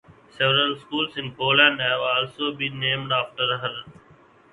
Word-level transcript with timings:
Several 0.35 0.79
schools 0.79 1.15
in 1.15 1.35
Poland 1.35 1.79
have 1.79 1.99
also 2.01 2.55
been 2.55 2.79
named 2.79 3.11
after 3.11 3.55
her. 3.59 3.83